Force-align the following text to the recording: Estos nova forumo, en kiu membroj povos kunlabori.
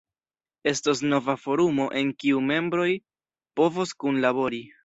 Estos 0.71 1.03
nova 1.11 1.35
forumo, 1.43 1.87
en 2.01 2.11
kiu 2.25 2.43
membroj 2.49 2.89
povos 3.63 3.97
kunlabori. 4.05 4.67